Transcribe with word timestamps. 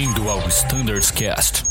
Bem-vindo 0.00 0.30
ao 0.30 0.48
Standards 0.48 1.10
Cast. 1.10 1.62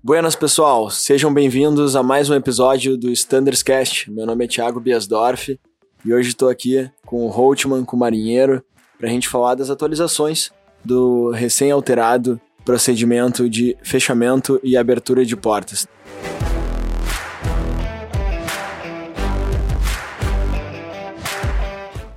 Buenas, 0.00 0.36
pessoal. 0.36 0.88
Sejam 0.90 1.34
bem-vindos 1.34 1.96
a 1.96 2.04
mais 2.04 2.30
um 2.30 2.34
episódio 2.34 2.96
do 2.96 3.10
Standards 3.10 3.64
Cast. 3.64 4.12
Meu 4.12 4.24
nome 4.24 4.44
é 4.44 4.48
Thiago 4.48 4.78
Biasdorf 4.78 5.58
e 6.04 6.14
hoje 6.14 6.28
estou 6.28 6.48
aqui 6.48 6.88
com 7.04 7.26
o 7.26 7.28
Holtman, 7.28 7.84
com 7.84 7.96
o 7.96 7.98
Marinheiro, 7.98 8.62
para 8.96 9.08
a 9.08 9.10
gente 9.10 9.28
falar 9.28 9.56
das 9.56 9.70
atualizações 9.70 10.52
do 10.84 11.32
recém-alterado 11.32 12.40
procedimento 12.64 13.50
de 13.50 13.76
fechamento 13.82 14.60
e 14.62 14.76
abertura 14.76 15.26
de 15.26 15.34
portas. 15.34 15.84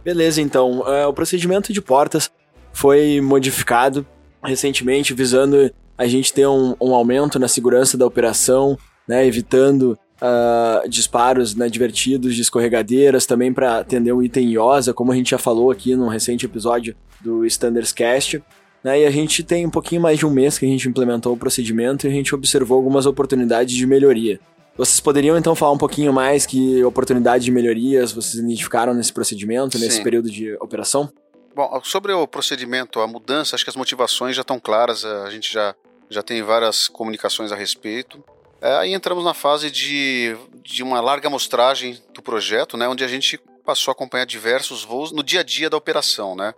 Beleza, 0.07 0.41
então. 0.41 0.79
Uh, 0.79 1.09
o 1.09 1.13
procedimento 1.13 1.73
de 1.73 1.81
portas 1.81 2.31
foi 2.71 3.19
modificado 3.19 4.07
recentemente, 4.41 5.13
visando 5.13 5.69
a 5.97 6.07
gente 6.07 6.31
ter 6.31 6.47
um, 6.47 6.77
um 6.79 6.95
aumento 6.95 7.37
na 7.37 7.49
segurança 7.49 7.97
da 7.97 8.05
operação, 8.05 8.77
né, 9.05 9.27
evitando 9.27 9.99
uh, 10.21 10.87
disparos 10.87 11.55
né, 11.55 11.67
divertidos 11.67 12.35
de 12.35 12.41
escorregadeiras, 12.41 13.25
também 13.25 13.51
para 13.51 13.79
atender 13.79 14.13
o 14.13 14.23
item 14.23 14.51
IOSA, 14.51 14.93
como 14.93 15.11
a 15.11 15.15
gente 15.15 15.31
já 15.31 15.37
falou 15.37 15.71
aqui 15.71 15.93
num 15.93 16.07
recente 16.07 16.45
episódio 16.45 16.95
do 17.19 17.45
Standards 17.45 17.91
Cast. 17.91 18.41
Né, 18.81 19.01
e 19.01 19.05
a 19.05 19.11
gente 19.11 19.43
tem 19.43 19.65
um 19.65 19.69
pouquinho 19.69 19.99
mais 19.99 20.17
de 20.17 20.25
um 20.25 20.31
mês 20.31 20.57
que 20.57 20.65
a 20.65 20.69
gente 20.69 20.87
implementou 20.87 21.33
o 21.33 21.37
procedimento 21.37 22.07
e 22.07 22.09
a 22.09 22.13
gente 22.13 22.33
observou 22.33 22.77
algumas 22.77 23.05
oportunidades 23.05 23.75
de 23.75 23.85
melhoria. 23.85 24.39
Vocês 24.77 24.99
poderiam 24.99 25.35
então 25.35 25.55
falar 25.55 25.71
um 25.71 25.77
pouquinho 25.77 26.13
mais 26.13 26.45
que 26.45 26.83
oportunidades 26.83 27.43
de 27.43 27.51
melhorias 27.51 28.11
vocês 28.11 28.35
identificaram 28.35 28.93
nesse 28.93 29.11
procedimento, 29.11 29.79
nesse 29.79 29.97
Sim. 29.97 30.03
período 30.03 30.29
de 30.29 30.53
operação? 30.57 31.11
Bom, 31.55 31.81
sobre 31.83 32.13
o 32.13 32.27
procedimento, 32.27 33.01
a 33.01 33.07
mudança, 33.07 33.55
acho 33.55 33.63
que 33.63 33.71
as 33.71 33.75
motivações 33.75 34.35
já 34.35 34.43
estão 34.43 34.59
claras, 34.59 35.03
a 35.03 35.31
gente 35.31 35.51
já, 35.51 35.73
já 36.07 36.21
tem 36.21 36.43
várias 36.43 36.87
comunicações 36.87 37.51
a 37.51 37.55
respeito. 37.55 38.23
É, 38.61 38.75
aí 38.75 38.93
entramos 38.93 39.25
na 39.25 39.33
fase 39.33 39.71
de, 39.71 40.37
de 40.63 40.83
uma 40.83 41.01
larga 41.01 41.27
amostragem 41.27 41.99
do 42.13 42.21
projeto, 42.21 42.77
né, 42.77 42.87
onde 42.87 43.03
a 43.03 43.07
gente 43.07 43.39
passou 43.65 43.91
a 43.91 43.93
acompanhar 43.93 44.25
diversos 44.25 44.83
voos 44.83 45.11
no 45.11 45.23
dia 45.23 45.39
a 45.39 45.43
dia 45.43 45.71
da 45.71 45.75
operação, 45.75 46.35
né? 46.35 46.53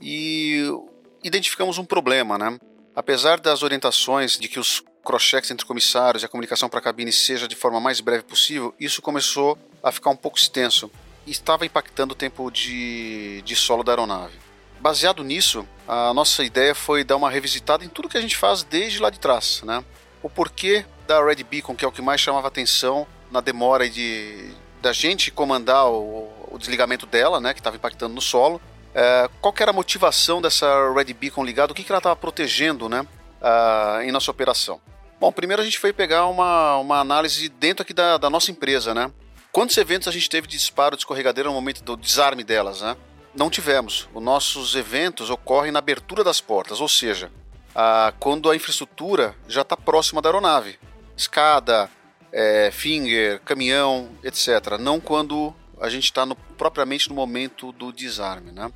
E 0.00 0.70
identificamos 1.22 1.78
um 1.78 1.84
problema, 1.84 2.38
né? 2.38 2.58
Apesar 2.94 3.40
das 3.40 3.62
orientações 3.62 4.38
de 4.38 4.48
que 4.48 4.58
os 4.58 4.82
cross-checks 5.06 5.50
entre 5.50 5.64
comissários 5.64 6.22
e 6.22 6.26
a 6.26 6.28
comunicação 6.28 6.68
para 6.68 6.80
a 6.80 6.82
cabine 6.82 7.12
seja 7.12 7.46
de 7.46 7.54
forma 7.54 7.80
mais 7.80 8.00
breve 8.00 8.24
possível, 8.24 8.74
isso 8.78 9.00
começou 9.00 9.56
a 9.82 9.92
ficar 9.92 10.10
um 10.10 10.16
pouco 10.16 10.36
extenso 10.36 10.90
e 11.24 11.30
estava 11.30 11.64
impactando 11.64 12.12
o 12.12 12.16
tempo 12.16 12.50
de, 12.50 13.40
de 13.42 13.54
solo 13.54 13.84
da 13.84 13.92
aeronave. 13.92 14.38
Baseado 14.80 15.24
nisso, 15.24 15.66
a 15.86 16.12
nossa 16.12 16.44
ideia 16.44 16.74
foi 16.74 17.04
dar 17.04 17.16
uma 17.16 17.30
revisitada 17.30 17.84
em 17.84 17.88
tudo 17.88 18.08
que 18.08 18.18
a 18.18 18.20
gente 18.20 18.36
faz 18.36 18.62
desde 18.62 19.00
lá 19.00 19.08
de 19.08 19.18
trás, 19.18 19.62
né? 19.62 19.82
O 20.22 20.28
porquê 20.28 20.84
da 21.06 21.24
Red 21.24 21.42
Beacon, 21.44 21.74
que 21.74 21.84
é 21.84 21.88
o 21.88 21.92
que 21.92 22.02
mais 22.02 22.20
chamava 22.20 22.48
atenção 22.48 23.06
na 23.30 23.40
demora 23.40 23.88
de 23.88 24.50
da 24.82 24.92
gente 24.92 25.30
comandar 25.30 25.88
o, 25.88 26.30
o 26.50 26.58
desligamento 26.58 27.06
dela, 27.06 27.40
né, 27.40 27.52
que 27.52 27.60
estava 27.60 27.76
impactando 27.76 28.14
no 28.14 28.20
solo. 28.20 28.60
É, 28.94 29.28
qual 29.40 29.54
era 29.58 29.70
a 29.70 29.74
motivação 29.74 30.40
dessa 30.40 30.92
Red 30.92 31.12
Beacon 31.12 31.44
ligada? 31.44 31.72
O 31.72 31.74
que, 31.74 31.82
que 31.82 31.90
ela 31.90 31.98
estava 31.98 32.14
protegendo, 32.14 32.88
né, 32.88 33.00
uh, 33.00 34.02
em 34.02 34.12
nossa 34.12 34.30
operação? 34.30 34.80
Bom, 35.18 35.32
primeiro 35.32 35.62
a 35.62 35.64
gente 35.64 35.78
foi 35.78 35.92
pegar 35.92 36.26
uma, 36.26 36.76
uma 36.76 37.00
análise 37.00 37.48
dentro 37.48 37.82
aqui 37.82 37.94
da, 37.94 38.18
da 38.18 38.28
nossa 38.28 38.50
empresa, 38.50 38.94
né? 38.94 39.10
Quantos 39.50 39.76
eventos 39.78 40.06
a 40.06 40.12
gente 40.12 40.28
teve 40.28 40.46
de 40.46 40.56
disparo 40.56 40.94
de 40.94 41.00
escorregadeira 41.00 41.48
no 41.48 41.54
momento 41.54 41.82
do 41.82 41.96
desarme 41.96 42.44
delas, 42.44 42.82
né? 42.82 42.96
Não 43.34 43.48
tivemos. 43.48 44.08
Os 44.14 44.22
nossos 44.22 44.74
eventos 44.74 45.30
ocorrem 45.30 45.72
na 45.72 45.78
abertura 45.78 46.22
das 46.22 46.40
portas, 46.40 46.80
ou 46.80 46.88
seja, 46.88 47.32
a, 47.74 48.12
quando 48.20 48.50
a 48.50 48.56
infraestrutura 48.56 49.34
já 49.48 49.62
está 49.62 49.76
próxima 49.76 50.20
da 50.20 50.28
aeronave. 50.28 50.78
Escada, 51.16 51.90
é, 52.30 52.70
finger, 52.70 53.40
caminhão, 53.40 54.10
etc. 54.22 54.76
Não 54.78 55.00
quando 55.00 55.54
a 55.80 55.88
gente 55.88 56.04
está 56.04 56.26
propriamente 56.58 57.08
no 57.08 57.14
momento 57.14 57.72
do 57.72 57.90
desarme, 57.90 58.52
né? 58.52 58.70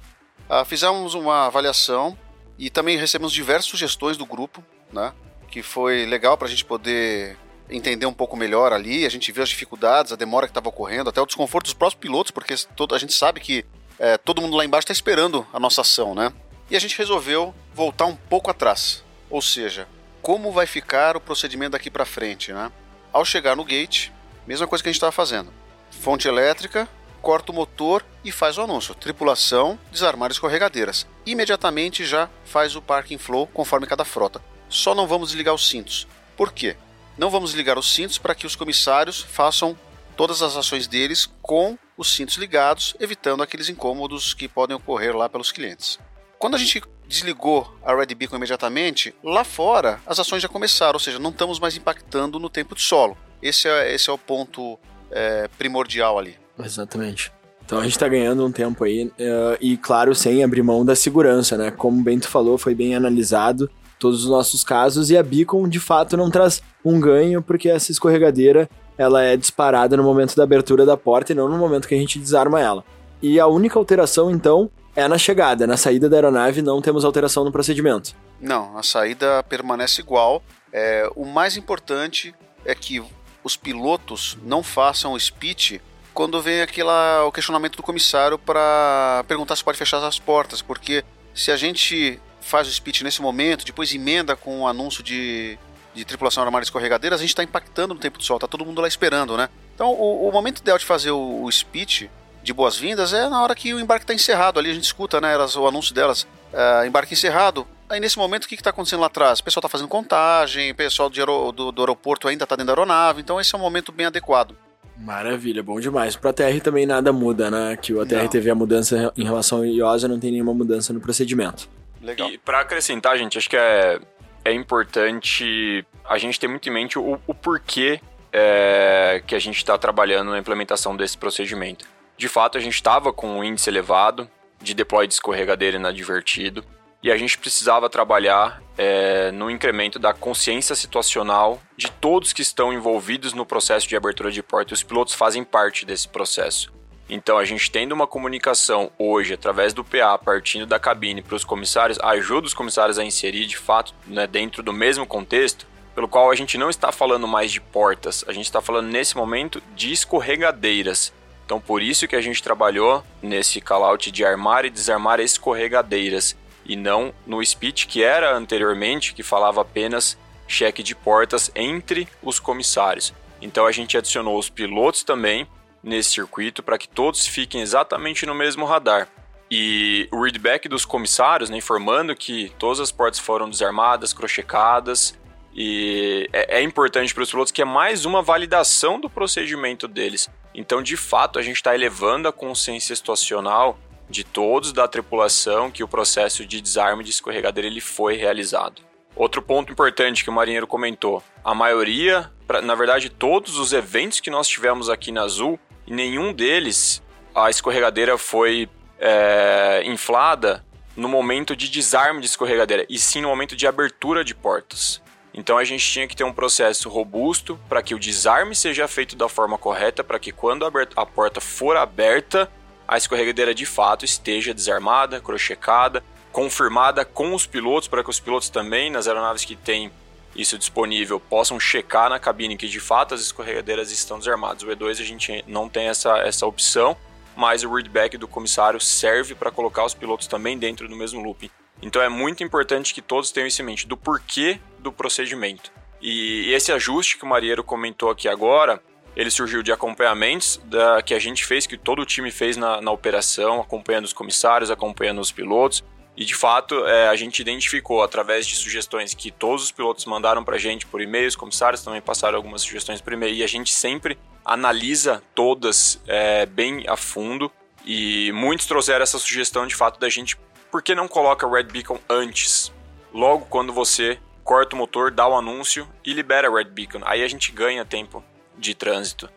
Ah, 0.48 0.64
fizemos 0.64 1.12
uma 1.12 1.46
avaliação 1.46 2.18
e 2.58 2.70
também 2.70 2.96
recebemos 2.96 3.32
diversas 3.32 3.66
sugestões 3.66 4.16
do 4.16 4.24
grupo, 4.24 4.64
né? 4.90 5.12
Que 5.50 5.62
foi 5.62 6.06
legal 6.06 6.36
para 6.36 6.46
a 6.46 6.50
gente 6.50 6.64
poder 6.64 7.36
entender 7.68 8.06
um 8.06 8.12
pouco 8.12 8.36
melhor 8.36 8.72
ali. 8.72 9.06
A 9.06 9.08
gente 9.08 9.30
viu 9.32 9.42
as 9.42 9.48
dificuldades, 9.48 10.12
a 10.12 10.16
demora 10.16 10.46
que 10.46 10.50
estava 10.50 10.68
ocorrendo, 10.68 11.10
até 11.10 11.20
o 11.20 11.26
desconforto 11.26 11.66
dos 11.66 11.74
próprios 11.74 12.00
pilotos, 12.00 12.30
porque 12.30 12.54
todo, 12.76 12.94
a 12.94 12.98
gente 12.98 13.12
sabe 13.12 13.40
que 13.40 13.64
é, 13.98 14.16
todo 14.16 14.40
mundo 14.40 14.56
lá 14.56 14.64
embaixo 14.64 14.84
está 14.84 14.92
esperando 14.92 15.46
a 15.52 15.60
nossa 15.60 15.82
ação, 15.82 16.14
né? 16.14 16.32
E 16.70 16.76
a 16.76 16.80
gente 16.80 16.96
resolveu 16.96 17.54
voltar 17.74 18.06
um 18.06 18.16
pouco 18.16 18.50
atrás, 18.50 19.04
ou 19.28 19.42
seja, 19.42 19.88
como 20.22 20.52
vai 20.52 20.66
ficar 20.66 21.16
o 21.16 21.20
procedimento 21.20 21.72
daqui 21.72 21.90
para 21.90 22.04
frente, 22.04 22.52
né? 22.52 22.70
Ao 23.12 23.24
chegar 23.24 23.56
no 23.56 23.64
gate, 23.64 24.10
mesma 24.46 24.66
coisa 24.66 24.82
que 24.82 24.88
a 24.88 24.92
gente 24.92 24.98
estava 24.98 25.12
fazendo. 25.12 25.52
Fonte 25.90 26.28
elétrica, 26.28 26.88
corta 27.20 27.52
o 27.52 27.54
motor 27.54 28.04
e 28.24 28.30
faz 28.30 28.56
o 28.56 28.62
anúncio. 28.62 28.94
Tripulação, 28.94 29.78
desarmar 29.90 30.30
escorregadeiras. 30.30 31.06
Imediatamente 31.26 32.04
já 32.04 32.28
faz 32.44 32.76
o 32.76 32.82
parking 32.82 33.18
flow 33.18 33.46
conforme 33.48 33.86
cada 33.86 34.04
frota. 34.04 34.40
Só 34.70 34.94
não 34.94 35.06
vamos 35.06 35.30
desligar 35.30 35.54
os 35.54 35.68
cintos. 35.68 36.06
Por 36.36 36.52
quê? 36.52 36.76
Não 37.18 37.28
vamos 37.28 37.52
ligar 37.52 37.76
os 37.76 37.92
cintos 37.92 38.16
para 38.16 38.34
que 38.34 38.46
os 38.46 38.56
comissários 38.56 39.20
façam 39.20 39.76
todas 40.16 40.40
as 40.40 40.56
ações 40.56 40.86
deles 40.86 41.28
com 41.42 41.76
os 41.98 42.14
cintos 42.14 42.36
ligados, 42.36 42.94
evitando 43.00 43.42
aqueles 43.42 43.68
incômodos 43.68 44.32
que 44.32 44.48
podem 44.48 44.76
ocorrer 44.76 45.14
lá 45.14 45.28
pelos 45.28 45.50
clientes. 45.50 45.98
Quando 46.38 46.54
a 46.54 46.58
gente 46.58 46.82
desligou 47.06 47.76
a 47.84 47.94
Red 47.94 48.14
Beacon 48.14 48.36
imediatamente, 48.36 49.14
lá 49.22 49.42
fora 49.44 50.00
as 50.06 50.18
ações 50.20 50.40
já 50.40 50.48
começaram, 50.48 50.94
ou 50.94 51.00
seja, 51.00 51.18
não 51.18 51.30
estamos 51.30 51.58
mais 51.58 51.76
impactando 51.76 52.38
no 52.38 52.48
tempo 52.48 52.74
de 52.74 52.80
solo. 52.80 53.18
Esse 53.42 53.68
é, 53.68 53.92
esse 53.92 54.08
é 54.08 54.12
o 54.12 54.18
ponto 54.18 54.78
é, 55.10 55.48
primordial 55.58 56.18
ali. 56.18 56.38
Exatamente. 56.58 57.32
Então 57.64 57.78
a 57.78 57.82
gente 57.82 57.92
está 57.92 58.08
ganhando 58.08 58.44
um 58.46 58.52
tempo 58.52 58.84
aí, 58.84 59.04
uh, 59.04 59.12
e 59.60 59.76
claro, 59.76 60.14
sem 60.14 60.42
abrir 60.42 60.62
mão 60.62 60.84
da 60.84 60.96
segurança, 60.96 61.56
né? 61.56 61.70
Como 61.70 62.00
o 62.00 62.02
Bento 62.02 62.28
falou, 62.28 62.58
foi 62.58 62.74
bem 62.74 62.96
analisado 62.96 63.70
todos 64.00 64.24
os 64.24 64.30
nossos 64.30 64.64
casos, 64.64 65.10
e 65.10 65.16
a 65.16 65.22
Beacon 65.22 65.68
de 65.68 65.78
fato 65.78 66.16
não 66.16 66.30
traz 66.30 66.62
um 66.84 66.98
ganho, 66.98 67.40
porque 67.40 67.68
essa 67.68 67.92
escorregadeira 67.92 68.68
ela 68.98 69.22
é 69.22 69.36
disparada 69.36 69.96
no 69.96 70.02
momento 70.02 70.34
da 70.34 70.42
abertura 70.42 70.84
da 70.84 70.96
porta 70.96 71.32
e 71.32 71.34
não 71.34 71.48
no 71.48 71.56
momento 71.56 71.86
que 71.86 71.94
a 71.94 71.98
gente 71.98 72.18
desarma 72.18 72.60
ela. 72.60 72.84
E 73.22 73.38
a 73.38 73.46
única 73.46 73.78
alteração, 73.78 74.30
então, 74.30 74.70
é 74.96 75.06
na 75.06 75.18
chegada. 75.18 75.66
Na 75.66 75.76
saída 75.76 76.08
da 76.08 76.16
aeronave 76.16 76.62
não 76.62 76.82
temos 76.82 77.04
alteração 77.04 77.44
no 77.44 77.52
procedimento. 77.52 78.14
Não, 78.40 78.76
a 78.76 78.82
saída 78.82 79.42
permanece 79.42 80.00
igual. 80.00 80.42
É, 80.72 81.08
o 81.14 81.24
mais 81.24 81.56
importante 81.56 82.34
é 82.64 82.74
que 82.74 83.02
os 83.44 83.56
pilotos 83.56 84.36
não 84.42 84.62
façam 84.62 85.12
o 85.12 85.20
speech 85.20 85.80
quando 86.12 86.40
vem 86.40 86.60
aquela, 86.60 87.24
o 87.24 87.32
questionamento 87.32 87.76
do 87.76 87.82
comissário 87.82 88.38
para 88.38 89.24
perguntar 89.28 89.56
se 89.56 89.64
pode 89.64 89.78
fechar 89.78 90.04
as 90.04 90.18
portas, 90.18 90.60
porque 90.60 91.04
se 91.34 91.50
a 91.50 91.56
gente 91.56 92.20
faz 92.40 92.68
o 92.68 92.72
speech 92.72 93.04
nesse 93.04 93.20
momento, 93.20 93.64
depois 93.64 93.94
emenda 93.94 94.34
com 94.36 94.62
o 94.62 94.66
anúncio 94.66 95.02
de, 95.02 95.58
de 95.94 96.04
tripulação 96.04 96.42
armada 96.42 96.64
escorregadeira, 96.64 97.16
a 97.16 97.18
gente 97.18 97.28
está 97.28 97.42
impactando 97.42 97.94
no 97.94 98.00
tempo 98.00 98.18
de 98.18 98.24
sol, 98.24 98.38
tá 98.38 98.46
todo 98.46 98.64
mundo 98.64 98.80
lá 98.80 98.88
esperando, 98.88 99.36
né? 99.36 99.48
Então, 99.74 99.92
o, 99.92 100.28
o 100.28 100.32
momento 100.32 100.58
ideal 100.58 100.78
de 100.78 100.84
fazer 100.84 101.10
o, 101.10 101.44
o 101.44 101.50
speech 101.50 102.10
de 102.42 102.52
boas-vindas 102.52 103.12
é 103.12 103.28
na 103.28 103.42
hora 103.42 103.54
que 103.54 103.72
o 103.74 103.80
embarque 103.80 104.04
está 104.04 104.14
encerrado. 104.14 104.58
Ali 104.58 104.70
a 104.70 104.74
gente 104.74 104.84
escuta, 104.84 105.20
né, 105.20 105.32
elas, 105.32 105.56
o 105.56 105.66
anúncio 105.66 105.94
delas, 105.94 106.22
uh, 106.22 106.86
embarque 106.86 107.14
encerrado. 107.14 107.66
Aí 107.88 108.00
nesse 108.00 108.18
momento, 108.18 108.44
o 108.44 108.48
que 108.48 108.54
está 108.54 108.70
acontecendo 108.70 109.00
lá 109.00 109.06
atrás? 109.06 109.40
O 109.40 109.44
pessoal 109.44 109.60
está 109.60 109.68
fazendo 109.68 109.88
contagem, 109.88 110.70
o 110.70 110.74
pessoal 110.74 111.10
do, 111.10 111.52
do, 111.52 111.72
do 111.72 111.82
aeroporto 111.82 112.28
ainda 112.28 112.44
está 112.44 112.54
dentro 112.54 112.66
da 112.66 112.72
aeronave, 112.72 113.20
então 113.20 113.40
esse 113.40 113.54
é 113.54 113.58
um 113.58 113.60
momento 113.60 113.90
bem 113.90 114.06
adequado. 114.06 114.56
Maravilha, 114.96 115.62
bom 115.62 115.80
demais. 115.80 116.14
Pro 116.14 116.28
ATR 116.28 116.60
também 116.62 116.84
nada 116.84 117.10
muda, 117.12 117.50
né? 117.50 117.76
Que 117.76 117.92
o 117.92 118.00
ATR 118.00 118.16
não. 118.16 118.28
teve 118.28 118.50
a 118.50 118.54
mudança 118.54 119.12
em 119.16 119.24
relação 119.24 119.58
ao 119.58 119.64
IOSA, 119.64 120.06
não 120.06 120.20
tem 120.20 120.30
nenhuma 120.30 120.52
mudança 120.52 120.92
no 120.92 121.00
procedimento. 121.00 121.68
Legal. 122.00 122.30
E 122.30 122.38
para 122.38 122.60
acrescentar, 122.60 123.16
gente, 123.18 123.36
acho 123.36 123.48
que 123.48 123.56
é, 123.56 124.00
é 124.44 124.52
importante 124.52 125.84
a 126.04 126.18
gente 126.18 126.40
ter 126.40 126.48
muito 126.48 126.68
em 126.68 126.72
mente 126.72 126.98
o, 126.98 127.20
o 127.26 127.34
porquê 127.34 128.00
é, 128.32 129.22
que 129.26 129.34
a 129.34 129.38
gente 129.38 129.56
está 129.56 129.76
trabalhando 129.76 130.30
na 130.30 130.38
implementação 130.38 130.96
desse 130.96 131.16
procedimento. 131.16 131.86
De 132.16 132.28
fato, 132.28 132.58
a 132.58 132.60
gente 132.60 132.74
estava 132.74 133.12
com 133.12 133.38
um 133.38 133.44
índice 133.44 133.70
elevado 133.70 134.30
de 134.60 134.74
deploy 134.74 135.06
de 135.06 135.14
escorregadeira 135.14 135.76
inadvertido 135.76 136.64
e 137.02 137.10
a 137.10 137.16
gente 137.16 137.38
precisava 137.38 137.88
trabalhar 137.88 138.62
é, 138.76 139.30
no 139.32 139.50
incremento 139.50 139.98
da 139.98 140.12
consciência 140.12 140.74
situacional 140.74 141.60
de 141.76 141.90
todos 141.90 142.32
que 142.32 142.42
estão 142.42 142.72
envolvidos 142.72 143.32
no 143.32 143.46
processo 143.46 143.88
de 143.88 143.96
abertura 143.96 144.30
de 144.30 144.42
porta. 144.42 144.74
Os 144.74 144.82
pilotos 144.82 145.14
fazem 145.14 145.42
parte 145.42 145.86
desse 145.86 146.06
processo. 146.06 146.70
Então, 147.12 147.38
a 147.38 147.44
gente 147.44 147.68
tendo 147.72 147.90
uma 147.90 148.06
comunicação 148.06 148.92
hoje 148.96 149.34
através 149.34 149.72
do 149.72 149.82
PA, 149.82 150.16
partindo 150.16 150.64
da 150.64 150.78
cabine 150.78 151.20
para 151.20 151.34
os 151.34 151.42
comissários, 151.42 151.98
ajuda 151.98 152.46
os 152.46 152.54
comissários 152.54 153.00
a 153.00 153.04
inserir 153.04 153.46
de 153.46 153.58
fato 153.58 153.92
né, 154.06 154.28
dentro 154.28 154.62
do 154.62 154.72
mesmo 154.72 155.04
contexto, 155.04 155.66
pelo 155.92 156.06
qual 156.06 156.30
a 156.30 156.36
gente 156.36 156.56
não 156.56 156.70
está 156.70 156.92
falando 156.92 157.26
mais 157.26 157.50
de 157.50 157.60
portas, 157.60 158.24
a 158.28 158.32
gente 158.32 158.44
está 158.44 158.60
falando 158.60 158.86
nesse 158.86 159.16
momento 159.16 159.60
de 159.74 159.92
escorregadeiras 159.92 161.12
Então 161.44 161.60
por 161.60 161.82
isso 161.82 162.06
que 162.06 162.14
a 162.14 162.20
gente 162.20 162.40
trabalhou 162.40 163.04
nesse 163.20 163.60
callout 163.60 164.08
de 164.12 164.24
armar 164.24 164.64
e 164.64 164.70
desarmar 164.70 165.18
escorregadeiras 165.18 166.36
e 166.64 166.76
não 166.76 167.12
no 167.26 167.44
speech 167.44 167.88
que 167.88 168.04
era 168.04 168.32
anteriormente 168.32 169.12
que 169.12 169.24
falava 169.24 169.62
apenas 169.62 170.16
cheque 170.46 170.80
de 170.80 170.94
portas 170.94 171.50
entre 171.56 172.06
os 172.22 172.38
comissários. 172.38 173.12
Então 173.42 173.66
a 173.66 173.72
gente 173.72 173.98
adicionou 173.98 174.38
os 174.38 174.48
pilotos 174.48 175.02
também 175.02 175.46
nesse 175.82 176.10
circuito 176.10 176.62
para 176.62 176.78
que 176.78 176.88
todos 176.88 177.26
fiquem 177.26 177.60
exatamente 177.60 178.26
no 178.26 178.34
mesmo 178.34 178.64
radar. 178.64 179.08
E 179.50 180.08
o 180.12 180.22
readback 180.22 180.68
dos 180.68 180.84
comissários, 180.84 181.50
né, 181.50 181.56
informando 181.56 182.14
que 182.14 182.52
todas 182.58 182.78
as 182.78 182.92
portas 182.92 183.18
foram 183.18 183.50
desarmadas, 183.50 184.12
crochecadas, 184.12 185.18
e 185.52 186.28
é, 186.32 186.58
é 186.58 186.62
importante 186.62 187.12
para 187.12 187.24
os 187.24 187.30
pilotos 187.30 187.50
que 187.50 187.62
é 187.62 187.64
mais 187.64 188.04
uma 188.04 188.22
validação 188.22 189.00
do 189.00 189.10
procedimento 189.10 189.88
deles. 189.88 190.28
Então, 190.54 190.80
de 190.80 190.96
fato, 190.96 191.38
a 191.38 191.42
gente 191.42 191.56
está 191.56 191.74
elevando 191.74 192.28
a 192.28 192.32
consciência 192.32 192.94
situacional 192.94 193.78
de 194.08 194.24
todos 194.24 194.72
da 194.72 194.88
tripulação 194.88 195.70
que 195.70 195.84
o 195.84 195.88
processo 195.88 196.44
de 196.44 196.60
desarme 196.60 197.04
de 197.04 197.10
escorregadeira 197.10 197.68
ele 197.68 197.80
foi 197.80 198.16
realizado. 198.16 198.82
Outro 199.14 199.42
ponto 199.42 199.72
importante 199.72 200.22
que 200.22 200.30
o 200.30 200.32
marinheiro 200.32 200.66
comentou: 200.66 201.22
a 201.44 201.54
maioria, 201.54 202.30
na 202.62 202.74
verdade, 202.74 203.10
todos 203.10 203.58
os 203.58 203.72
eventos 203.72 204.20
que 204.20 204.30
nós 204.30 204.48
tivemos 204.48 204.88
aqui 204.88 205.10
na 205.10 205.22
Azul, 205.22 205.58
nenhum 205.90 206.32
deles 206.32 207.02
a 207.34 207.50
escorregadeira 207.50 208.16
foi 208.16 208.68
é, 208.98 209.82
inflada 209.84 210.64
no 210.96 211.08
momento 211.08 211.56
de 211.56 211.68
desarme 211.68 212.20
de 212.20 212.26
escorregadeira, 212.26 212.86
e 212.88 212.98
sim 212.98 213.20
no 213.20 213.28
momento 213.28 213.56
de 213.56 213.66
abertura 213.66 214.24
de 214.24 214.34
portas. 214.34 215.02
Então 215.32 215.56
a 215.56 215.64
gente 215.64 215.84
tinha 215.84 216.06
que 216.06 216.16
ter 216.16 216.24
um 216.24 216.32
processo 216.32 216.88
robusto 216.88 217.58
para 217.68 217.82
que 217.82 217.94
o 217.94 217.98
desarme 217.98 218.54
seja 218.54 218.86
feito 218.88 219.16
da 219.16 219.28
forma 219.28 219.56
correta, 219.56 220.02
para 220.02 220.18
que 220.18 220.32
quando 220.32 220.64
a 220.96 221.06
porta 221.06 221.40
for 221.40 221.76
aberta, 221.76 222.50
a 222.86 222.96
escorregadeira 222.96 223.54
de 223.54 223.64
fato 223.64 224.04
esteja 224.04 224.52
desarmada, 224.52 225.20
crochecada, 225.20 226.02
confirmada 226.32 227.04
com 227.04 227.34
os 227.34 227.46
pilotos, 227.46 227.88
para 227.88 228.02
que 228.02 228.10
os 228.10 228.20
pilotos 228.20 228.50
também, 228.50 228.90
nas 228.90 229.06
aeronaves 229.06 229.44
que 229.44 229.54
têm 229.54 229.90
isso 230.34 230.58
disponível, 230.58 231.18
possam 231.18 231.58
checar 231.58 232.08
na 232.08 232.18
cabine 232.18 232.56
que 232.56 232.68
de 232.68 232.80
fato 232.80 233.14
as 233.14 233.20
escorregadeiras 233.20 233.90
estão 233.90 234.18
desarmadas. 234.18 234.62
O 234.62 234.66
E2 234.66 235.00
a 235.00 235.04
gente 235.04 235.44
não 235.46 235.68
tem 235.68 235.88
essa, 235.88 236.18
essa 236.18 236.46
opção, 236.46 236.96
mas 237.36 237.64
o 237.64 237.72
readback 237.72 238.16
do 238.16 238.28
comissário 238.28 238.80
serve 238.80 239.34
para 239.34 239.50
colocar 239.50 239.84
os 239.84 239.94
pilotos 239.94 240.26
também 240.26 240.58
dentro 240.58 240.88
do 240.88 240.96
mesmo 240.96 241.22
looping. 241.22 241.50
Então 241.82 242.02
é 242.02 242.08
muito 242.08 242.44
importante 242.44 242.92
que 242.92 243.00
todos 243.00 243.30
tenham 243.30 243.46
isso 243.46 243.62
em 243.62 243.64
mente 243.64 243.86
do 243.86 243.96
porquê 243.96 244.60
do 244.78 244.92
procedimento. 244.92 245.72
E 246.00 246.52
esse 246.52 246.72
ajuste 246.72 247.18
que 247.18 247.24
o 247.24 247.26
Marieiro 247.26 247.64
comentou 247.64 248.10
aqui 248.10 248.28
agora, 248.28 248.82
ele 249.16 249.30
surgiu 249.30 249.62
de 249.62 249.72
acompanhamentos 249.72 250.60
da, 250.64 251.02
que 251.02 251.14
a 251.14 251.18
gente 251.18 251.44
fez, 251.44 251.66
que 251.66 251.76
todo 251.76 252.00
o 252.02 252.06
time 252.06 252.30
fez 252.30 252.56
na, 252.56 252.80
na 252.80 252.90
operação, 252.90 253.60
acompanhando 253.60 254.04
os 254.04 254.12
comissários, 254.12 254.70
acompanhando 254.70 255.20
os 255.20 255.32
pilotos. 255.32 255.84
E 256.16 256.24
de 256.24 256.34
fato, 256.34 256.84
é, 256.86 257.08
a 257.08 257.16
gente 257.16 257.40
identificou 257.40 258.02
através 258.02 258.46
de 258.46 258.56
sugestões 258.56 259.14
que 259.14 259.30
todos 259.30 259.64
os 259.64 259.72
pilotos 259.72 260.04
mandaram 260.04 260.44
para 260.44 260.56
a 260.56 260.58
gente 260.58 260.86
por 260.86 261.00
e-mail, 261.00 261.28
os 261.28 261.36
comissários 261.36 261.82
também 261.82 262.00
passaram 262.00 262.36
algumas 262.36 262.62
sugestões 262.62 263.00
por 263.00 263.12
e-mail, 263.12 263.34
e 263.34 263.42
a 263.42 263.46
gente 263.46 263.72
sempre 263.72 264.18
analisa 264.44 265.22
todas 265.34 266.00
é, 266.06 266.46
bem 266.46 266.84
a 266.88 266.96
fundo. 266.96 267.50
E 267.84 268.30
muitos 268.32 268.66
trouxeram 268.66 269.02
essa 269.02 269.18
sugestão 269.18 269.66
de 269.66 269.74
fato 269.74 269.98
da 269.98 270.08
gente, 270.08 270.36
por 270.70 270.82
que 270.82 270.94
não 270.94 271.08
coloca 271.08 271.48
Red 271.48 271.64
Beacon 271.64 271.98
antes? 272.08 272.72
Logo 273.12 273.46
quando 273.46 273.72
você 273.72 274.18
corta 274.44 274.74
o 274.74 274.78
motor, 274.78 275.10
dá 275.10 275.26
o 275.26 275.36
anúncio 275.36 275.88
e 276.04 276.12
libera 276.12 276.52
Red 276.52 276.64
Beacon. 276.64 277.00
Aí 277.04 277.22
a 277.22 277.28
gente 277.28 277.52
ganha 277.52 277.84
tempo 277.84 278.22
de 278.58 278.74
trânsito. 278.74 279.30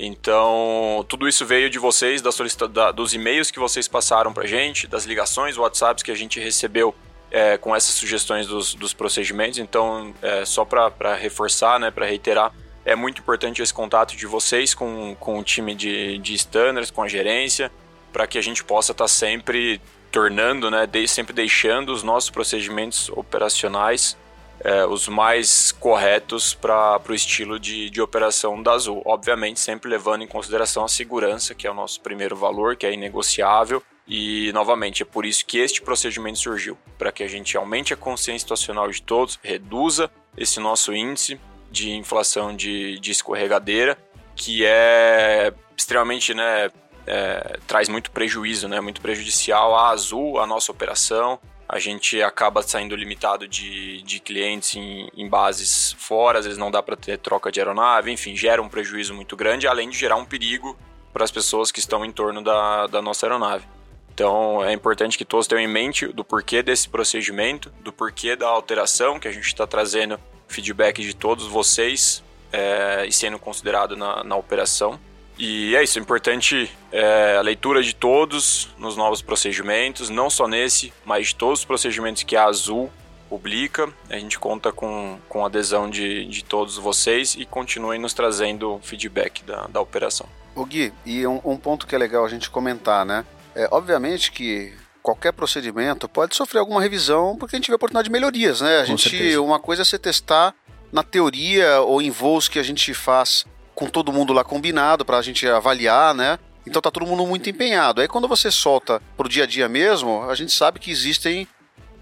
Então, 0.00 1.04
tudo 1.08 1.26
isso 1.26 1.44
veio 1.44 1.68
de 1.68 1.78
vocês, 1.78 2.22
da 2.22 2.30
solicita 2.30 2.68
da, 2.68 2.92
dos 2.92 3.14
e-mails 3.14 3.50
que 3.50 3.58
vocês 3.58 3.88
passaram 3.88 4.32
pra 4.32 4.46
gente, 4.46 4.86
das 4.86 5.04
ligações, 5.04 5.58
WhatsApps 5.58 6.04
que 6.04 6.12
a 6.12 6.14
gente 6.14 6.38
recebeu 6.38 6.94
é, 7.32 7.58
com 7.58 7.74
essas 7.74 7.96
sugestões 7.96 8.46
dos, 8.46 8.74
dos 8.74 8.92
procedimentos. 8.92 9.58
Então, 9.58 10.14
é, 10.22 10.44
só 10.44 10.64
para 10.64 11.16
reforçar, 11.16 11.80
né, 11.80 11.90
para 11.90 12.06
reiterar, 12.06 12.54
é 12.84 12.94
muito 12.94 13.20
importante 13.20 13.60
esse 13.60 13.74
contato 13.74 14.16
de 14.16 14.24
vocês 14.24 14.72
com, 14.72 15.16
com 15.18 15.36
o 15.40 15.42
time 15.42 15.74
de, 15.74 16.16
de 16.18 16.32
standards, 16.34 16.92
com 16.92 17.02
a 17.02 17.08
gerência, 17.08 17.68
para 18.12 18.24
que 18.24 18.38
a 18.38 18.42
gente 18.42 18.62
possa 18.62 18.92
estar 18.92 19.04
tá 19.04 19.08
sempre 19.08 19.80
tornando, 20.12 20.70
né, 20.70 20.86
de, 20.86 21.08
sempre 21.08 21.32
deixando 21.32 21.92
os 21.92 22.04
nossos 22.04 22.30
procedimentos 22.30 23.08
operacionais 23.10 24.16
é, 24.60 24.84
os 24.84 25.08
mais 25.08 25.72
corretos 25.72 26.54
para 26.54 27.00
o 27.08 27.14
estilo 27.14 27.58
de, 27.58 27.90
de 27.90 28.00
operação 28.00 28.60
da 28.62 28.72
Azul. 28.72 29.02
Obviamente, 29.04 29.60
sempre 29.60 29.90
levando 29.90 30.22
em 30.22 30.26
consideração 30.26 30.84
a 30.84 30.88
segurança, 30.88 31.54
que 31.54 31.66
é 31.66 31.70
o 31.70 31.74
nosso 31.74 32.00
primeiro 32.00 32.36
valor, 32.36 32.76
que 32.76 32.86
é 32.86 32.92
inegociável. 32.92 33.82
E, 34.06 34.50
novamente, 34.52 35.02
é 35.02 35.06
por 35.06 35.26
isso 35.26 35.44
que 35.44 35.58
este 35.58 35.82
procedimento 35.82 36.38
surgiu 36.38 36.78
para 36.96 37.12
que 37.12 37.22
a 37.22 37.28
gente 37.28 37.56
aumente 37.56 37.92
a 37.92 37.96
consciência 37.96 38.40
situacional 38.40 38.90
de 38.90 39.02
todos, 39.02 39.38
reduza 39.42 40.10
esse 40.36 40.58
nosso 40.58 40.94
índice 40.94 41.38
de 41.70 41.90
inflação 41.90 42.56
de, 42.56 42.98
de 42.98 43.10
escorregadeira, 43.10 43.98
que 44.34 44.64
é 44.64 45.52
extremamente, 45.76 46.32
né, 46.32 46.70
é, 47.06 47.58
traz 47.66 47.88
muito 47.88 48.10
prejuízo, 48.10 48.66
né, 48.66 48.80
muito 48.80 49.00
prejudicial 49.00 49.76
à 49.76 49.90
Azul, 49.90 50.40
à 50.40 50.46
nossa 50.46 50.72
operação. 50.72 51.38
A 51.68 51.78
gente 51.78 52.22
acaba 52.22 52.62
saindo 52.62 52.96
limitado 52.96 53.46
de, 53.46 54.00
de 54.02 54.20
clientes 54.20 54.74
em, 54.74 55.10
em 55.14 55.28
bases 55.28 55.92
fora, 55.98 56.38
às 56.38 56.46
vezes 56.46 56.58
não 56.58 56.70
dá 56.70 56.82
para 56.82 56.96
ter 56.96 57.18
troca 57.18 57.52
de 57.52 57.60
aeronave, 57.60 58.10
enfim, 58.10 58.34
gera 58.34 58.62
um 58.62 58.68
prejuízo 58.68 59.12
muito 59.14 59.36
grande, 59.36 59.68
além 59.68 59.90
de 59.90 59.98
gerar 59.98 60.16
um 60.16 60.24
perigo 60.24 60.78
para 61.12 61.24
as 61.24 61.30
pessoas 61.30 61.70
que 61.70 61.78
estão 61.78 62.04
em 62.04 62.12
torno 62.12 62.42
da, 62.42 62.86
da 62.86 63.02
nossa 63.02 63.26
aeronave. 63.26 63.66
Então 64.14 64.64
é 64.64 64.72
importante 64.72 65.18
que 65.18 65.24
todos 65.24 65.46
tenham 65.46 65.62
em 65.62 65.68
mente 65.68 66.06
do 66.08 66.24
porquê 66.24 66.62
desse 66.62 66.88
procedimento, 66.88 67.70
do 67.82 67.92
porquê 67.92 68.34
da 68.34 68.48
alteração 68.48 69.20
que 69.20 69.28
a 69.28 69.32
gente 69.32 69.46
está 69.46 69.66
trazendo 69.66 70.18
feedback 70.48 71.02
de 71.02 71.14
todos 71.14 71.46
vocês 71.46 72.22
é, 72.52 73.04
e 73.06 73.12
sendo 73.12 73.38
considerado 73.38 73.96
na, 73.96 74.24
na 74.24 74.36
operação. 74.36 74.98
E 75.38 75.76
é 75.76 75.84
isso, 75.84 75.98
é 75.98 76.02
importante 76.02 76.70
é, 76.90 77.36
a 77.36 77.40
leitura 77.40 77.80
de 77.80 77.94
todos 77.94 78.70
nos 78.76 78.96
novos 78.96 79.22
procedimentos, 79.22 80.10
não 80.10 80.28
só 80.28 80.48
nesse, 80.48 80.92
mas 81.04 81.28
de 81.28 81.36
todos 81.36 81.60
os 81.60 81.64
procedimentos 81.64 82.24
que 82.24 82.34
a 82.34 82.44
Azul 82.44 82.90
publica. 83.28 83.88
A 84.10 84.18
gente 84.18 84.38
conta 84.38 84.72
com, 84.72 85.18
com 85.28 85.44
a 85.44 85.46
adesão 85.46 85.88
de, 85.88 86.24
de 86.24 86.42
todos 86.42 86.76
vocês 86.76 87.36
e 87.38 87.44
continuem 87.44 88.00
nos 88.00 88.14
trazendo 88.14 88.80
feedback 88.82 89.44
da, 89.44 89.66
da 89.68 89.80
operação. 89.80 90.26
O 90.56 90.64
Gui, 90.64 90.92
e 91.06 91.24
um, 91.24 91.40
um 91.44 91.56
ponto 91.56 91.86
que 91.86 91.94
é 91.94 91.98
legal 91.98 92.24
a 92.24 92.28
gente 92.28 92.50
comentar, 92.50 93.06
né? 93.06 93.24
É, 93.54 93.68
obviamente 93.70 94.32
que 94.32 94.74
qualquer 95.02 95.32
procedimento 95.32 96.08
pode 96.08 96.34
sofrer 96.34 96.58
alguma 96.58 96.82
revisão 96.82 97.36
porque 97.38 97.54
a 97.54 97.58
gente 97.58 97.68
vê 97.68 97.74
a 97.74 97.76
oportunidade 97.76 98.06
de 98.06 98.12
melhorias, 98.12 98.60
né? 98.60 98.80
A 98.80 98.84
gente, 98.84 99.36
uma 99.36 99.60
coisa 99.60 99.82
é 99.82 99.84
você 99.84 99.98
testar 99.98 100.52
na 100.90 101.02
teoria 101.04 101.80
ou 101.82 102.02
em 102.02 102.10
voos 102.10 102.48
que 102.48 102.58
a 102.58 102.62
gente 102.62 102.92
faz 102.92 103.46
com 103.78 103.86
todo 103.88 104.12
mundo 104.12 104.32
lá 104.32 104.42
combinado 104.42 105.04
para 105.04 105.18
a 105.18 105.22
gente 105.22 105.46
avaliar, 105.46 106.12
né? 106.12 106.36
Então 106.66 106.82
tá 106.82 106.90
todo 106.90 107.06
mundo 107.06 107.24
muito 107.24 107.48
empenhado. 107.48 108.00
Aí 108.00 108.08
quando 108.08 108.26
você 108.26 108.50
solta 108.50 109.00
pro 109.16 109.28
dia 109.28 109.44
a 109.44 109.46
dia 109.46 109.68
mesmo, 109.68 110.28
a 110.28 110.34
gente 110.34 110.52
sabe 110.52 110.80
que 110.80 110.90
existem 110.90 111.46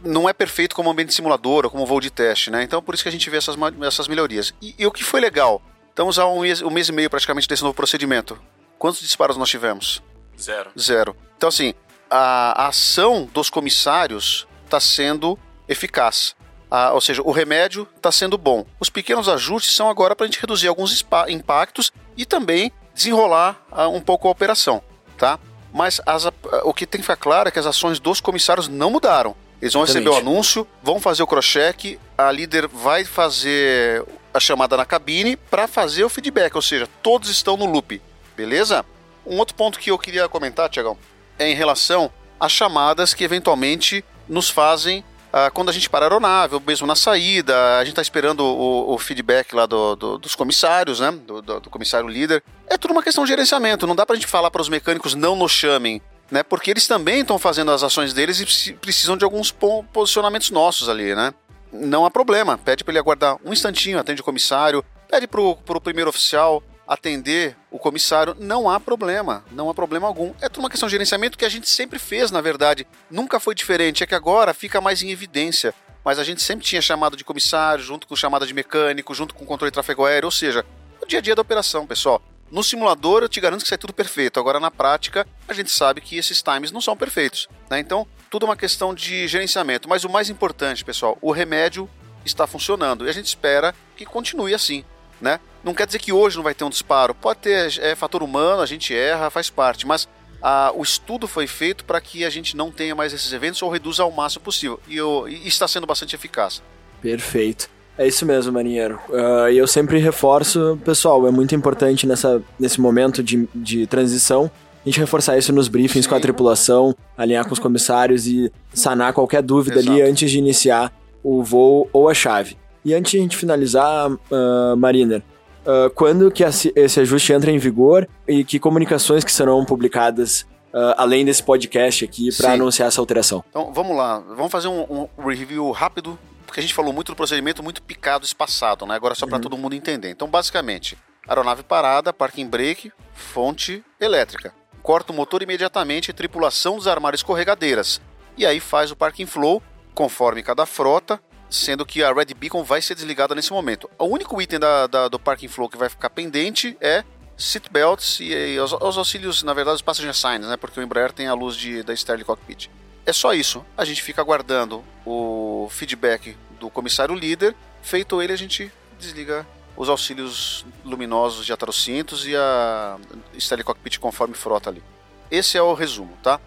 não 0.02 0.26
é 0.26 0.33
perfeito 0.33 0.75
como 0.75 0.90
ambiente 0.90 1.12
simulador 1.12 1.66
ou 1.66 1.71
como 1.71 1.85
voo 1.85 2.00
de 2.00 2.11
teste, 2.11 2.50
né? 2.50 2.62
Então 2.62 2.83
por 2.83 2.95
isso 2.95 3.02
que 3.02 3.11
a 3.11 3.12
gente 3.12 3.28
vê 3.28 3.37
essas, 3.37 3.56
essas 3.87 4.09
melhorias. 4.09 4.54
E, 4.62 4.75
e 4.78 4.87
o 4.87 4.90
que 4.90 5.04
foi 5.04 5.21
legal? 5.21 5.61
Estamos 5.90 6.18
há 6.18 6.26
um 6.26 6.40
mês, 6.40 6.62
um 6.62 6.71
mês 6.71 6.88
e 6.88 6.92
meio 6.92 7.11
praticamente 7.11 7.47
desse 7.47 7.62
novo 7.62 7.75
procedimento. 7.75 8.40
Quantos 8.78 9.00
disparos 9.00 9.37
nós 9.37 9.50
tivemos? 9.50 10.02
Zero. 10.40 10.71
Zero. 10.80 11.14
Então 11.37 11.50
assim, 11.50 11.75
a, 12.09 12.62
a 12.64 12.68
ação 12.68 13.28
dos 13.35 13.50
comissários 13.50 14.49
está 14.64 14.80
sendo 14.80 15.38
eficaz. 15.68 16.35
Ah, 16.70 16.92
ou 16.92 17.00
seja, 17.00 17.23
o 17.23 17.30
remédio 17.30 17.87
está 17.96 18.11
sendo 18.11 18.37
bom. 18.37 18.64
Os 18.80 18.90
pequenos 18.90 19.28
ajustes 19.28 19.75
são 19.75 19.88
agora 19.88 20.16
para 20.16 20.25
a 20.25 20.28
gente 20.28 20.40
reduzir 20.40 20.68
alguns 20.68 21.04
impactos 21.28 21.92
e 22.16 22.25
também 22.25 22.73
desenrolar 22.94 23.61
ah, 23.70 23.88
um 23.88 24.00
pouco 24.00 24.26
a 24.26 24.30
operação, 24.30 24.82
tá? 25.16 25.38
Mas 25.73 26.00
as, 26.06 26.26
o 26.64 26.73
que 26.73 26.87
tem 26.87 27.00
que 27.00 27.06
ficar 27.06 27.16
claro 27.16 27.49
é 27.49 27.52
que 27.52 27.58
as 27.58 27.66
ações 27.66 28.00
dos 28.00 28.20
comissários 28.20 28.66
não 28.66 28.90
mudaram. 28.90 29.37
Eles 29.61 29.73
vão 29.73 29.85
Exatamente. 29.85 30.08
receber 30.08 30.26
o 30.26 30.30
anúncio, 30.30 30.66
vão 30.82 31.00
fazer 31.00 31.23
o 31.23 31.26
cross-check, 31.26 31.99
a 32.16 32.30
líder 32.30 32.66
vai 32.66 33.04
fazer 33.04 34.04
a 34.32 34.40
chamada 34.40 34.76
na 34.76 34.85
cabine 34.85 35.37
para 35.37 35.66
fazer 35.66 36.04
o 36.04 36.08
feedback, 36.08 36.54
ou 36.54 36.62
seja, 36.62 36.88
todos 37.02 37.30
estão 37.30 37.56
no 37.56 37.64
loop, 37.64 38.00
beleza? 38.37 38.85
Um 39.25 39.38
outro 39.38 39.54
ponto 39.54 39.78
que 39.78 39.90
eu 39.90 39.99
queria 39.99 40.28
comentar, 40.28 40.68
Tiagão, 40.68 40.96
é 41.38 41.50
em 41.50 41.54
relação 41.54 42.11
às 42.38 42.52
chamadas 42.52 43.14
que 43.14 43.25
eventualmente 43.25 44.04
nos 44.28 44.50
fazem 44.50 45.02
ah, 45.38 45.50
quando 45.50 45.69
a 45.69 45.73
gente 45.73 45.90
para 45.90 46.07
a 46.07 46.09
aeronave, 46.09 46.55
ou 46.55 46.62
mesmo 46.66 46.87
na 46.87 46.97
saída, 46.97 47.76
a 47.76 47.81
gente 47.81 47.90
está 47.93 48.00
esperando 48.00 48.40
o, 48.40 48.95
o, 48.95 48.99
feedback 48.99 49.55
lá 49.55 49.66
do, 49.66 49.95
do, 49.95 50.16
dos 50.16 50.35
comissários, 50.35 50.99
né? 50.99 51.11
Do, 51.11 51.43
do, 51.43 51.69
comissário 51.69 52.09
líder. 52.09 52.43
É 52.66 52.78
tudo 52.78 52.93
uma 52.93 53.02
questão 53.02 53.23
de 53.23 53.28
gerenciamento. 53.28 53.87
Não 53.87 53.95
dá 53.95 54.07
para 54.07 54.14
a 54.14 54.19
gente 54.19 54.26
falar 54.26 54.50
para 54.50 54.62
os 54.62 54.71
mecânicos 54.71 55.14
não 55.14 55.37
nos 55.37 55.52
chamem, 55.52 56.00
né? 56.31 56.43
Porque 56.43 56.71
eles 56.71 56.87
também 56.87 57.21
estão 57.21 57.38
fazendo 57.38 57.71
as 57.71 57.83
ações 57.83 58.14
deles 58.14 58.40
e 58.40 58.73
precisam 58.73 59.14
de 59.14 59.25
alguns 59.25 59.55
posicionamentos 59.93 60.50
nossos 60.50 60.88
ali, 60.88 61.14
né? 61.14 61.35
Não 61.71 62.07
há 62.07 62.11
problema. 62.11 62.57
Pede 62.57 62.83
para 62.83 62.93
ele 62.93 62.99
aguardar 62.99 63.37
um 63.45 63.52
instantinho, 63.52 63.99
atende 63.99 64.23
o 64.23 64.25
comissário, 64.25 64.83
pede 65.07 65.26
para 65.26 65.43
o 65.43 65.81
primeiro 65.83 66.09
oficial 66.09 66.62
atender 66.87 67.57
o 67.71 67.78
comissário, 67.78 68.37
não 68.38 68.71
há 68.71 68.78
problema, 68.78 69.45
não 69.50 69.69
há 69.69 69.75
problema 69.75 70.07
algum. 70.07 70.33
É 70.40 70.49
tudo 70.49 70.64
uma 70.64 70.71
questão 70.71 70.87
de 70.87 70.93
gerenciamento 70.93 71.37
que 71.37 71.45
a 71.45 71.49
gente 71.49 71.69
sempre 71.69 71.99
fez, 71.99 72.31
na 72.31 72.40
verdade. 72.40 72.87
Nunca 73.11 73.40
foi 73.40 73.55
diferente, 73.55 74.05
é 74.05 74.07
que 74.07 74.14
agora 74.14 74.55
fica 74.55 74.81
mais 74.81 75.02
em 75.02 75.11
evidência. 75.11 75.75
Mas 76.05 76.19
a 76.19 76.25
gente 76.25 76.43
sempre 76.43 76.64
tinha 76.64 76.81
chamado 76.81 77.16
de 77.16 77.25
comissário, 77.25 77.83
junto 77.83 78.07
com 78.07 78.14
chamada 78.14 78.47
de 78.47 78.55
mecânico, 78.55 79.12
junto 79.12 79.35
com 79.35 79.45
controle 79.45 79.71
de 79.71 79.75
tráfego 79.75 80.05
aéreo, 80.05 80.28
ou 80.28 80.31
seja, 80.31 80.64
o 81.02 81.07
dia 81.07 81.19
a 81.19 81.23
dia 81.23 81.35
da 81.35 81.43
operação, 81.43 81.87
pessoal. 81.87 82.23
No 82.50 82.62
simulador 82.62 83.23
eu 83.23 83.28
te 83.28 83.40
garanto 83.40 83.62
que 83.62 83.69
sai 83.69 83.78
tudo 83.78 83.93
perfeito. 83.93 84.38
Agora 84.38 84.61
na 84.61 84.71
prática 84.71 85.26
a 85.49 85.52
gente 85.52 85.71
sabe 85.71 86.00
que 86.00 86.16
esses 86.16 86.43
times 86.43 86.71
não 86.71 86.81
são 86.81 86.97
perfeitos. 86.97 87.49
Né? 87.69 87.81
Então 87.81 88.07
tudo 88.31 88.47
é 88.47 88.49
uma 88.49 88.57
questão 88.57 88.95
de 88.95 89.26
gerenciamento. 89.26 89.88
Mas 89.88 90.05
o 90.05 90.09
mais 90.09 90.31
importante, 90.31 90.85
pessoal, 90.85 91.19
o 91.21 91.33
remédio 91.33 91.90
está 92.25 92.47
funcionando 92.47 93.07
e 93.07 93.09
a 93.09 93.12
gente 93.12 93.26
espera 93.26 93.75
que 93.97 94.05
continue 94.05 94.55
assim. 94.55 94.85
Né? 95.21 95.40
Não 95.66 95.75
quer 95.75 95.85
dizer 95.85 95.99
que 95.99 96.12
hoje 96.12 96.37
não 96.37 96.44
vai 96.44 96.54
ter 96.54 96.62
um 96.62 96.70
disparo. 96.70 97.12
Pode 97.12 97.40
ter 97.40 97.76
é, 97.80 97.96
fator 97.96 98.23
humano, 98.23 98.62
a 98.62 98.66
gente 98.66 98.94
erra, 98.94 99.28
faz 99.30 99.50
parte. 99.50 99.85
Mas 99.85 100.08
a, 100.40 100.73
o 100.73 100.80
estudo 100.80 101.26
foi 101.26 101.49
feito 101.49 101.85
para 101.85 102.00
que 102.00 102.25
a 102.25 102.30
gente 102.30 102.56
não 102.56 102.70
tenha 102.70 102.94
mais 102.94 103.12
esses 103.12 103.32
eventos 103.32 103.61
ou 103.61 103.68
reduza 103.68 104.04
ao 104.04 104.12
máximo 104.12 104.44
possível. 104.44 104.78
E, 104.87 104.96
eu, 104.96 105.26
e 105.28 105.49
está 105.49 105.66
sendo 105.66 105.85
bastante 105.85 106.14
eficaz. 106.14 106.62
Perfeito. 107.02 107.68
É 107.99 108.06
isso 108.06 108.25
mesmo, 108.25 108.52
marinheiro. 108.52 109.00
Uh, 109.08 109.49
e 109.50 109.58
eu 109.58 109.66
sempre 109.66 109.99
reforço, 109.99 110.78
pessoal, 110.85 111.26
é 111.26 111.32
muito 111.32 111.52
importante 111.54 112.06
nessa, 112.06 112.40
nesse 112.61 112.80
momento 112.80 113.20
de, 113.20 113.49
de 113.52 113.88
transição 113.88 114.49
a 114.85 114.88
gente 114.88 115.00
reforçar 115.00 115.37
isso 115.37 115.52
nos 115.52 115.66
briefings 115.66 116.04
Sim. 116.04 116.11
com 116.11 116.14
a 116.14 116.20
tripulação, 116.20 116.94
alinhar 117.18 117.44
com 117.44 117.52
os 117.52 117.58
comissários 117.58 118.28
e 118.28 118.52
sanar 118.73 119.12
qualquer 119.12 119.42
dúvida 119.42 119.80
Exato. 119.80 119.90
ali 119.90 120.00
antes 120.00 120.30
de 120.30 120.38
iniciar 120.38 120.92
o 121.25 121.42
voo 121.42 121.90
ou 121.92 122.08
a 122.08 122.14
chave. 122.14 122.56
E 122.85 122.94
antes 122.94 123.11
de 123.11 123.18
a 123.18 123.20
gente 123.20 123.37
finalizar, 123.37 124.08
uh, 124.08 124.76
Mariner, 124.76 125.25
uh, 125.66 125.90
quando 125.90 126.30
que 126.30 126.42
esse 126.44 127.00
ajuste 127.00 127.32
entra 127.32 127.50
em 127.50 127.58
vigor 127.58 128.08
e 128.26 128.44
que 128.44 128.58
comunicações 128.58 129.25
que 129.25 129.32
serão 129.32 129.64
publicadas 129.64 130.42
uh, 130.73 130.94
além 130.96 131.25
desse 131.25 131.42
podcast 131.42 132.04
aqui 132.04 132.35
para 132.37 132.52
anunciar 132.52 132.88
essa 132.88 133.00
alteração? 133.00 133.44
Então 133.50 133.73
vamos 133.73 133.96
lá, 133.96 134.20
vamos 134.20 134.50
fazer 134.50 134.68
um, 134.68 135.08
um 135.18 135.26
review 135.26 135.70
rápido 135.70 136.18
porque 136.46 136.61
a 136.61 136.62
gente 136.62 136.75
falou 136.75 136.92
muito 136.92 137.12
do 137.12 137.16
procedimento 137.16 137.62
muito 137.62 137.82
picado, 137.82 138.25
espaçado, 138.25 138.87
né? 138.87 138.94
Agora 138.94 139.14
só 139.14 139.26
para 139.26 139.37
uhum. 139.37 139.42
todo 139.42 139.58
mundo 139.58 139.75
entender. 139.75 140.11
Então, 140.11 140.28
basicamente, 140.28 140.96
aeronave 141.28 141.62
parada, 141.62 142.12
parking 142.12 142.46
brake, 142.46 142.92
fonte 143.12 143.85
elétrica. 144.00 144.54
Corta 144.82 145.12
o 145.12 145.14
motor 145.14 145.42
imediatamente, 145.42 146.12
tripulação 146.12 146.78
desarmar 146.78 147.14
escorregadeiras. 147.14 148.00
E 148.38 148.46
aí 148.46 148.61
faz 148.61 148.90
o 148.90 148.96
parking 148.96 149.26
flow 149.26 149.62
conforme 149.94 150.42
cada 150.42 150.64
frota, 150.64 151.20
sendo 151.49 151.87
que 151.87 152.03
a 152.03 152.12
Red 152.12 152.35
Beacon 152.37 152.62
vai 152.62 152.83
ser 152.83 152.95
desligada 152.95 153.35
nesse 153.35 153.53
momento. 153.53 153.88
O 153.99 154.07
único 154.07 154.41
item 154.41 154.59
da, 154.59 154.87
da 154.87 155.09
do 155.09 155.19
parking 155.19 155.49
flow 155.49 155.69
que 155.69 155.76
vai 155.76 155.88
ficar 155.88 156.11
pendente 156.11 156.76
é 156.81 157.05
seatbelts 157.37 158.21
e, 158.21 158.33
e 158.33 158.61
os, 158.61 158.73
os, 158.73 158.99
auxílios, 158.99 159.43
na 159.43 159.53
verdade, 159.53 159.76
os 159.76 159.83
passenger 159.83 160.15
signs, 160.15 160.47
né? 160.47 160.57
Porque 160.57 160.81
o 160.81 160.83
Embraer 160.83 161.12
tem 161.12 161.26
a 161.26 161.35
luz 161.35 161.57
de, 161.57 161.83
da 161.83 161.93
Sterling 161.93 162.25
Cockpit. 162.25 162.71
É 163.05 163.12
só 163.12 163.33
isso. 163.33 163.65
A 163.76 163.85
gente 163.85 164.03
fica 164.03 164.21
aguardando 164.21 164.83
o 165.05 165.69
feedback 165.71 166.37
do 166.59 166.69
comissário 166.69 167.15
líder. 167.15 167.55
Feito 167.83 168.21
ele, 168.21 168.33
a 168.33 168.37
gente 168.37 168.73
desliga 168.99 169.47
os 169.76 169.88
auxílios 169.88 170.65
luminosos 170.85 171.45
de 171.45 171.53
atrocintos 171.53 172.26
e 172.26 172.35
a 172.35 172.99
Stanley 173.35 173.65
Cockpit 173.65 173.99
conforme 173.99 174.35
frota 174.35 174.71
ali. 174.71 174.83
Esse 175.31 175.59
é 175.59 175.62
o 175.62 175.75
resumo, 175.75 176.17
tá? 176.23 176.41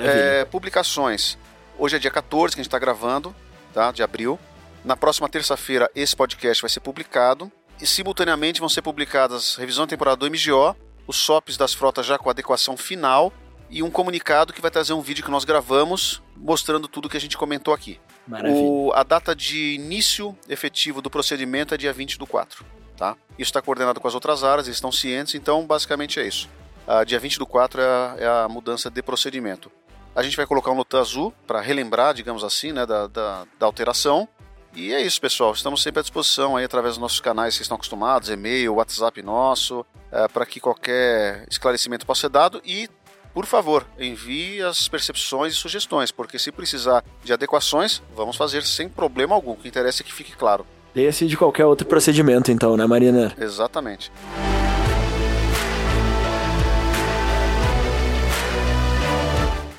É, 0.00 0.44
publicações. 0.44 1.38
Hoje 1.78 1.96
é 1.96 1.98
dia 1.98 2.10
14 2.10 2.54
que 2.54 2.60
a 2.60 2.62
gente 2.62 2.68
está 2.68 2.78
gravando, 2.78 3.34
tá? 3.74 3.92
De 3.92 4.02
abril. 4.02 4.38
Na 4.84 4.96
próxima 4.96 5.28
terça-feira, 5.28 5.90
esse 5.94 6.14
podcast 6.16 6.62
vai 6.62 6.70
ser 6.70 6.80
publicado. 6.80 7.52
E 7.80 7.86
simultaneamente 7.86 8.60
vão 8.60 8.68
ser 8.68 8.80
publicadas 8.80 9.56
revisão 9.56 9.86
temporal 9.86 10.16
do 10.16 10.30
MGO, 10.30 10.76
os 11.06 11.16
SOPs 11.16 11.56
das 11.56 11.74
frotas 11.74 12.06
já 12.06 12.16
com 12.16 12.30
adequação 12.30 12.76
final 12.76 13.32
e 13.68 13.82
um 13.82 13.90
comunicado 13.90 14.52
que 14.52 14.60
vai 14.60 14.70
trazer 14.70 14.92
um 14.92 15.00
vídeo 15.00 15.24
que 15.24 15.30
nós 15.30 15.44
gravamos 15.44 16.22
mostrando 16.36 16.86
tudo 16.86 17.08
que 17.08 17.16
a 17.16 17.20
gente 17.20 17.36
comentou 17.36 17.74
aqui. 17.74 18.00
O, 18.48 18.92
a 18.94 19.02
data 19.02 19.34
de 19.34 19.74
início 19.74 20.36
efetivo 20.48 21.02
do 21.02 21.10
procedimento 21.10 21.74
é 21.74 21.76
dia 21.76 21.92
20 21.92 22.16
do 22.16 22.26
4. 22.26 22.64
Tá? 22.96 23.16
Isso 23.36 23.50
está 23.50 23.60
coordenado 23.60 24.00
com 24.00 24.06
as 24.06 24.14
outras 24.14 24.44
áreas, 24.44 24.68
eles 24.68 24.76
estão 24.76 24.92
cientes, 24.92 25.34
então 25.34 25.66
basicamente 25.66 26.20
é 26.20 26.26
isso. 26.26 26.48
A 26.86 27.02
dia 27.02 27.18
20 27.18 27.38
do 27.38 27.46
4 27.46 27.80
é 27.80 27.84
a, 27.84 28.16
é 28.18 28.26
a 28.44 28.48
mudança 28.48 28.88
de 28.88 29.02
procedimento. 29.02 29.70
A 30.14 30.22
gente 30.22 30.36
vai 30.36 30.46
colocar 30.46 30.70
um 30.70 30.76
nota 30.76 30.98
azul 30.98 31.34
para 31.46 31.60
relembrar, 31.60 32.14
digamos 32.14 32.44
assim, 32.44 32.72
né, 32.72 32.86
da, 32.86 33.08
da, 33.08 33.44
da, 33.58 33.66
alteração. 33.66 34.28
E 34.72 34.92
é 34.92 35.02
isso, 35.02 35.20
pessoal. 35.20 35.52
Estamos 35.52 35.82
sempre 35.82 36.00
à 36.00 36.02
disposição 36.02 36.56
aí 36.56 36.64
através 36.64 36.94
dos 36.94 37.00
nossos 37.00 37.20
canais 37.20 37.54
que 37.54 37.58
vocês 37.58 37.64
estão 37.64 37.76
acostumados, 37.76 38.28
e-mail, 38.28 38.74
WhatsApp 38.74 39.22
nosso, 39.22 39.84
é, 40.12 40.28
para 40.28 40.46
que 40.46 40.60
qualquer 40.60 41.44
esclarecimento 41.50 42.06
possa 42.06 42.22
ser 42.22 42.28
dado. 42.28 42.62
E 42.64 42.88
por 43.34 43.46
favor, 43.46 43.84
envie 43.98 44.62
as 44.62 44.86
percepções 44.86 45.54
e 45.54 45.56
sugestões, 45.56 46.12
porque 46.12 46.38
se 46.38 46.52
precisar 46.52 47.04
de 47.24 47.32
adequações, 47.32 48.00
vamos 48.14 48.36
fazer 48.36 48.62
sem 48.62 48.88
problema 48.88 49.34
algum. 49.34 49.52
O 49.52 49.56
que 49.56 49.66
interessa 49.66 50.02
é 50.02 50.04
que 50.04 50.12
fique 50.12 50.36
claro. 50.36 50.64
Leia-se 50.94 51.26
de 51.26 51.36
qualquer 51.36 51.66
outro 51.66 51.84
procedimento, 51.88 52.52
então, 52.52 52.76
né, 52.76 52.86
Marina? 52.86 53.34
Exatamente. 53.36 54.12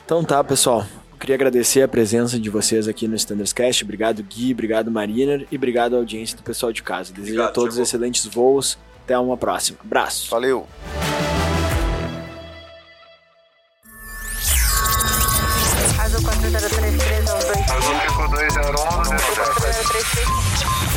Então 0.06 0.24
tá, 0.24 0.44
pessoal. 0.44 0.86
Queria 1.20 1.36
agradecer 1.36 1.82
a 1.82 1.88
presença 1.88 2.40
de 2.40 2.48
vocês 2.48 2.88
aqui 2.88 3.08
no 3.08 3.16
Standardscast. 3.16 3.84
Obrigado, 3.84 4.22
Gui. 4.22 4.54
Obrigado, 4.54 4.92
Mariner. 4.92 5.48
E 5.52 5.56
obrigado 5.56 5.96
à 5.96 5.98
audiência 5.98 6.38
do 6.38 6.44
pessoal 6.44 6.72
de 6.72 6.84
casa. 6.84 7.12
Desejo 7.12 7.34
obrigado, 7.34 7.50
a 7.50 7.52
todos 7.52 7.78
excelentes 7.80 8.26
voos. 8.28 8.78
Até 9.04 9.18
uma 9.18 9.36
próxima. 9.36 9.80
Abraço. 9.84 10.30
Valeu. 10.30 10.68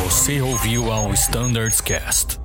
Você 0.03 0.41
ouviu 0.41 0.91
ao 0.91 1.11
Standards 1.13 1.81
Cast. 1.81 2.39